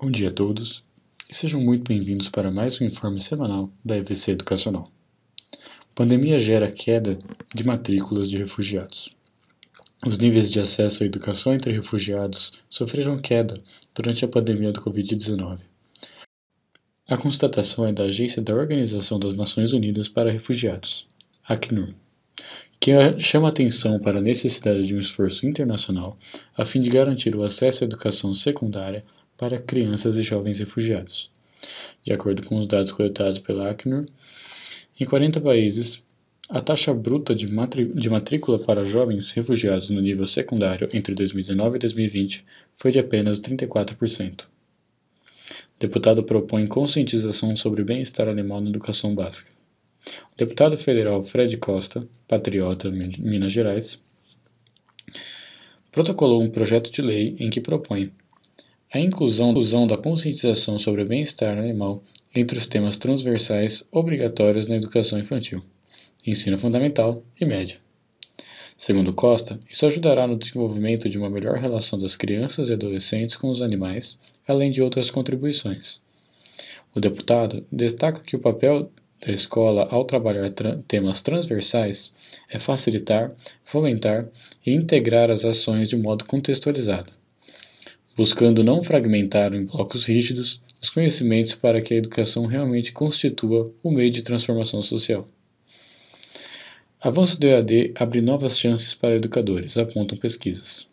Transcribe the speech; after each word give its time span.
Bom 0.00 0.10
dia 0.10 0.30
a 0.30 0.32
todos 0.32 0.82
e 1.30 1.34
sejam 1.34 1.60
muito 1.60 1.86
bem-vindos 1.86 2.28
para 2.28 2.50
mais 2.50 2.80
um 2.80 2.84
informe 2.84 3.20
semanal 3.20 3.70
da 3.84 3.96
EVC 3.96 4.32
Educacional. 4.32 4.90
Pandemia 5.94 6.40
gera 6.40 6.72
queda 6.72 7.18
de 7.54 7.62
matrículas 7.62 8.28
de 8.28 8.38
refugiados. 8.38 9.14
Os 10.04 10.18
níveis 10.18 10.50
de 10.50 10.58
acesso 10.58 11.02
à 11.02 11.06
educação 11.06 11.54
entre 11.54 11.72
refugiados 11.72 12.52
sofreram 12.68 13.18
queda 13.18 13.62
durante 13.94 14.24
a 14.24 14.28
pandemia 14.28 14.72
do 14.72 14.80
Covid-19. 14.80 15.58
A 17.06 17.16
constatação 17.16 17.86
é 17.86 17.92
da 17.92 18.04
Agência 18.04 18.42
da 18.42 18.54
Organização 18.54 19.20
das 19.20 19.36
Nações 19.36 19.72
Unidas 19.72 20.08
para 20.08 20.32
Refugiados, 20.32 21.06
ACNUR, 21.46 21.94
que 22.80 22.90
chama 23.20 23.48
atenção 23.48 24.00
para 24.00 24.18
a 24.18 24.22
necessidade 24.22 24.84
de 24.84 24.96
um 24.96 24.98
esforço 24.98 25.46
internacional 25.46 26.18
a 26.56 26.64
fim 26.64 26.80
de 26.80 26.90
garantir 26.90 27.36
o 27.36 27.44
acesso 27.44 27.84
à 27.84 27.86
educação 27.86 28.34
secundária 28.34 29.04
para 29.42 29.58
crianças 29.58 30.16
e 30.16 30.22
jovens 30.22 30.60
refugiados. 30.60 31.28
De 32.04 32.12
acordo 32.12 32.44
com 32.44 32.58
os 32.58 32.66
dados 32.68 32.92
coletados 32.92 33.40
pela 33.40 33.68
Acnur, 33.68 34.06
em 35.00 35.04
40 35.04 35.40
países, 35.40 36.00
a 36.48 36.60
taxa 36.60 36.94
bruta 36.94 37.34
de, 37.34 37.48
de 37.92 38.08
matrícula 38.08 38.60
para 38.60 38.84
jovens 38.84 39.32
refugiados 39.32 39.90
no 39.90 40.00
nível 40.00 40.28
secundário 40.28 40.88
entre 40.92 41.12
2019 41.12 41.74
e 41.74 41.78
2020 41.80 42.44
foi 42.76 42.92
de 42.92 43.00
apenas 43.00 43.40
34%. 43.40 44.42
O 44.42 44.46
deputado 45.80 46.22
propõe 46.22 46.68
conscientização 46.68 47.56
sobre 47.56 47.82
bem-estar 47.82 48.28
animal 48.28 48.60
na 48.60 48.70
educação 48.70 49.12
básica. 49.12 49.50
O 50.34 50.36
deputado 50.36 50.76
federal 50.76 51.20
Fred 51.24 51.56
Costa, 51.56 52.06
patriota 52.28 52.88
Minas 52.92 53.50
Gerais, 53.50 54.00
protocolou 55.90 56.40
um 56.40 56.48
projeto 56.48 56.92
de 56.92 57.02
lei 57.02 57.34
em 57.40 57.50
que 57.50 57.60
propõe 57.60 58.12
a 58.94 59.00
inclusão 59.00 59.86
da 59.86 59.96
conscientização 59.96 60.78
sobre 60.78 61.00
o 61.00 61.06
bem-estar 61.06 61.56
animal 61.56 62.04
entre 62.34 62.58
os 62.58 62.66
temas 62.66 62.98
transversais 62.98 63.82
obrigatórios 63.90 64.66
na 64.66 64.76
educação 64.76 65.18
infantil, 65.18 65.62
ensino 66.26 66.58
fundamental 66.58 67.22
e 67.40 67.46
médio. 67.46 67.78
Segundo 68.76 69.14
Costa, 69.14 69.58
isso 69.70 69.86
ajudará 69.86 70.26
no 70.26 70.36
desenvolvimento 70.36 71.08
de 71.08 71.16
uma 71.16 71.30
melhor 71.30 71.56
relação 71.56 71.98
das 71.98 72.16
crianças 72.16 72.68
e 72.68 72.74
adolescentes 72.74 73.34
com 73.34 73.48
os 73.48 73.62
animais, 73.62 74.18
além 74.46 74.70
de 74.70 74.82
outras 74.82 75.10
contribuições. 75.10 75.98
O 76.94 77.00
deputado 77.00 77.64
destaca 77.72 78.20
que 78.20 78.36
o 78.36 78.40
papel 78.40 78.90
da 79.24 79.32
escola 79.32 79.88
ao 79.90 80.04
trabalhar 80.04 80.50
tra 80.50 80.76
temas 80.86 81.22
transversais 81.22 82.12
é 82.50 82.58
facilitar, 82.58 83.32
fomentar 83.64 84.28
e 84.66 84.74
integrar 84.74 85.30
as 85.30 85.46
ações 85.46 85.88
de 85.88 85.96
modo 85.96 86.26
contextualizado 86.26 87.21
buscando 88.16 88.62
não 88.62 88.82
fragmentar 88.82 89.54
em 89.54 89.64
blocos 89.64 90.04
rígidos 90.06 90.60
os 90.82 90.90
conhecimentos 90.90 91.54
para 91.54 91.80
que 91.80 91.94
a 91.94 91.96
educação 91.96 92.46
realmente 92.46 92.92
constitua 92.92 93.72
o 93.82 93.90
meio 93.90 94.10
de 94.10 94.22
transformação 94.22 94.82
social. 94.82 95.28
Avanço 97.00 97.38
do 97.40 97.46
EAD 97.46 97.92
abre 97.94 98.20
novas 98.20 98.58
chances 98.58 98.94
para 98.94 99.16
educadores, 99.16 99.76
apontam 99.76 100.18
pesquisas. 100.18 100.86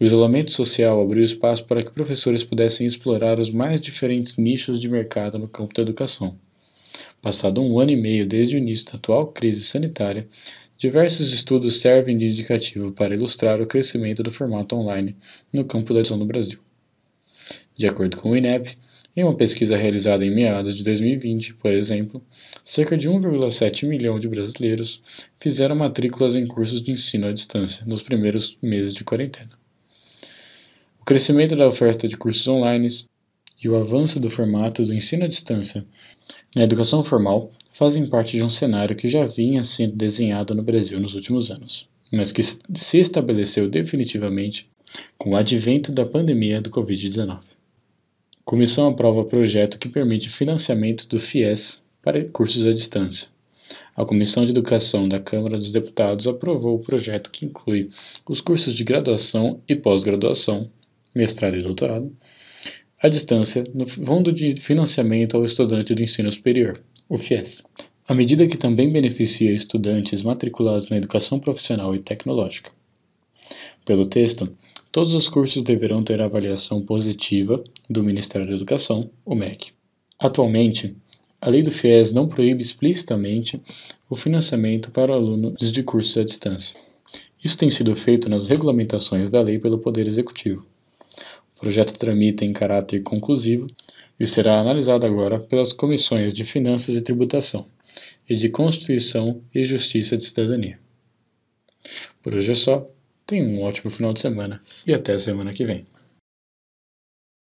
O 0.00 0.04
isolamento 0.04 0.52
social 0.52 1.02
abriu 1.02 1.24
espaço 1.24 1.64
para 1.64 1.82
que 1.82 1.90
professores 1.90 2.44
pudessem 2.44 2.86
explorar 2.86 3.40
os 3.40 3.50
mais 3.50 3.80
diferentes 3.80 4.36
nichos 4.36 4.80
de 4.80 4.88
mercado 4.88 5.38
no 5.38 5.48
campo 5.48 5.74
da 5.74 5.82
educação. 5.82 6.36
Passado 7.20 7.60
um 7.60 7.80
ano 7.80 7.90
e 7.90 7.96
meio 7.96 8.26
desde 8.26 8.54
o 8.54 8.58
início 8.58 8.86
da 8.86 8.92
atual 8.92 9.26
crise 9.28 9.62
sanitária, 9.62 10.28
Diversos 10.78 11.32
estudos 11.32 11.80
servem 11.80 12.16
de 12.16 12.26
indicativo 12.26 12.92
para 12.92 13.12
ilustrar 13.12 13.60
o 13.60 13.66
crescimento 13.66 14.22
do 14.22 14.30
formato 14.30 14.76
online 14.76 15.16
no 15.52 15.64
campo 15.64 15.92
da 15.92 15.98
educação 15.98 16.16
no 16.16 16.24
Brasil. 16.24 16.60
De 17.76 17.88
acordo 17.88 18.16
com 18.16 18.30
o 18.30 18.36
INEP, 18.36 18.78
em 19.16 19.24
uma 19.24 19.34
pesquisa 19.34 19.76
realizada 19.76 20.24
em 20.24 20.30
meados 20.30 20.76
de 20.76 20.84
2020, 20.84 21.54
por 21.54 21.72
exemplo, 21.72 22.22
cerca 22.64 22.96
de 22.96 23.08
1,7 23.08 23.88
milhão 23.88 24.20
de 24.20 24.28
brasileiros 24.28 25.02
fizeram 25.40 25.74
matrículas 25.74 26.36
em 26.36 26.46
cursos 26.46 26.80
de 26.80 26.92
ensino 26.92 27.26
à 27.26 27.32
distância 27.32 27.84
nos 27.84 28.00
primeiros 28.00 28.56
meses 28.62 28.94
de 28.94 29.02
quarentena. 29.02 29.50
O 31.00 31.04
crescimento 31.04 31.56
da 31.56 31.66
oferta 31.66 32.06
de 32.06 32.16
cursos 32.16 32.46
online 32.46 32.88
e 33.60 33.68
o 33.68 33.74
avanço 33.74 34.20
do 34.20 34.30
formato 34.30 34.84
do 34.84 34.94
ensino 34.94 35.24
à 35.24 35.26
distância 35.26 35.84
na 36.54 36.62
educação 36.62 37.02
formal 37.02 37.50
fazem 37.78 38.08
parte 38.08 38.36
de 38.36 38.42
um 38.42 38.50
cenário 38.50 38.96
que 38.96 39.08
já 39.08 39.24
vinha 39.24 39.62
sendo 39.62 39.94
desenhado 39.94 40.52
no 40.52 40.64
Brasil 40.64 40.98
nos 40.98 41.14
últimos 41.14 41.48
anos, 41.48 41.86
mas 42.10 42.32
que 42.32 42.42
se 42.42 42.98
estabeleceu 42.98 43.70
definitivamente 43.70 44.68
com 45.16 45.30
o 45.30 45.36
advento 45.36 45.92
da 45.92 46.04
pandemia 46.04 46.60
do 46.60 46.70
Covid-19. 46.70 47.38
A 47.38 47.40
comissão 48.44 48.88
aprova 48.88 49.24
projeto 49.24 49.78
que 49.78 49.88
permite 49.88 50.28
financiamento 50.28 51.06
do 51.06 51.20
FIES 51.20 51.80
para 52.02 52.24
cursos 52.24 52.66
à 52.66 52.72
distância. 52.72 53.28
A 53.94 54.04
Comissão 54.04 54.44
de 54.44 54.50
Educação 54.50 55.08
da 55.08 55.20
Câmara 55.20 55.56
dos 55.56 55.70
Deputados 55.70 56.26
aprovou 56.26 56.74
o 56.74 56.82
projeto 56.82 57.30
que 57.30 57.46
inclui 57.46 57.90
os 58.28 58.40
cursos 58.40 58.74
de 58.74 58.82
graduação 58.82 59.60
e 59.68 59.76
pós-graduação, 59.76 60.68
mestrado 61.14 61.56
e 61.56 61.62
doutorado, 61.62 62.10
à 63.00 63.08
distância 63.08 63.64
no 63.72 63.86
Fundo 63.86 64.32
de 64.32 64.56
Financiamento 64.56 65.36
ao 65.36 65.44
Estudante 65.44 65.94
do 65.94 66.02
Ensino 66.02 66.32
Superior, 66.32 66.80
o 67.08 67.16
FIES. 67.16 67.62
A 68.06 68.14
medida 68.14 68.46
que 68.46 68.58
também 68.58 68.92
beneficia 68.92 69.50
estudantes 69.50 70.22
matriculados 70.22 70.90
na 70.90 70.96
educação 70.96 71.40
profissional 71.40 71.94
e 71.94 71.98
tecnológica. 71.98 72.70
Pelo 73.84 74.06
texto, 74.06 74.54
todos 74.92 75.14
os 75.14 75.28
cursos 75.28 75.62
deverão 75.62 76.02
ter 76.02 76.20
avaliação 76.20 76.82
positiva 76.82 77.64
do 77.88 78.02
Ministério 78.02 78.46
da 78.46 78.52
Educação, 78.52 79.08
o 79.24 79.34
MEC. 79.34 79.70
Atualmente, 80.18 80.94
a 81.40 81.48
lei 81.48 81.62
do 81.62 81.70
FIES 81.70 82.12
não 82.12 82.28
proíbe 82.28 82.62
explicitamente 82.62 83.58
o 84.10 84.14
financiamento 84.14 84.90
para 84.90 85.14
alunos 85.14 85.72
de 85.72 85.82
cursos 85.82 86.16
à 86.18 86.24
distância. 86.24 86.76
Isso 87.42 87.56
tem 87.56 87.70
sido 87.70 87.94
feito 87.96 88.28
nas 88.28 88.48
regulamentações 88.48 89.30
da 89.30 89.40
lei 89.40 89.58
pelo 89.58 89.78
Poder 89.78 90.06
Executivo. 90.06 90.66
O 91.56 91.60
projeto 91.60 91.98
tramita 91.98 92.44
em 92.44 92.52
caráter 92.52 93.02
conclusivo 93.02 93.66
e 94.18 94.26
será 94.26 94.60
analisado 94.60 95.06
agora 95.06 95.38
pelas 95.38 95.72
comissões 95.72 96.32
de 96.32 96.44
Finanças 96.44 96.94
e 96.94 97.02
Tributação 97.02 97.66
e 98.28 98.36
de 98.36 98.48
Constituição 98.48 99.42
e 99.54 99.64
Justiça 99.64 100.16
de 100.16 100.24
Cidadania. 100.24 100.78
Por 102.22 102.34
hoje 102.34 102.52
é 102.52 102.54
só. 102.54 102.88
Tenha 103.26 103.44
um 103.44 103.62
ótimo 103.62 103.90
final 103.90 104.12
de 104.14 104.20
semana 104.20 104.62
e 104.86 104.94
até 104.94 105.12
a 105.12 105.18
semana 105.18 105.52
que 105.52 105.64
vem. 105.64 105.86